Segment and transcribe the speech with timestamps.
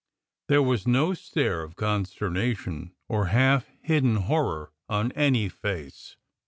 [0.47, 6.15] There was no stare of consternation or half hidden horror on any face.